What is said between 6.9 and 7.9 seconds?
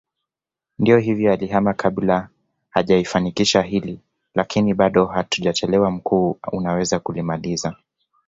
kulimalizia